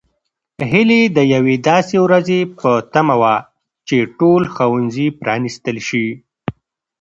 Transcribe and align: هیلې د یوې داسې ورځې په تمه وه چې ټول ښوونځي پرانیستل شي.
هیلې 0.71 1.01
د 1.17 1.19
یوې 1.33 1.55
داسې 1.69 1.95
ورځې 2.05 2.39
په 2.59 2.69
تمه 2.93 3.15
وه 3.21 3.35
چې 3.87 3.97
ټول 4.17 4.41
ښوونځي 4.53 5.07
پرانیستل 5.21 5.77
شي. 5.87 6.07